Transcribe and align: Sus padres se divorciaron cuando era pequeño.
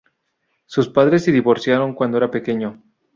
Sus 0.65 0.89
padres 0.89 1.23
se 1.25 1.31
divorciaron 1.31 1.93
cuando 1.93 2.17
era 2.17 2.31
pequeño. 2.31 2.81